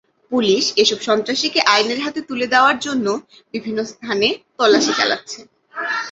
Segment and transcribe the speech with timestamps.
[0.31, 3.13] Police এসব সন্ত্রাসীকে আইনের হাতে তুলে দেওয়ার জন্যে
[3.53, 4.27] বিভিন্ন স্থানে
[4.57, 5.39] তল্লাশি চালাচ্ছে।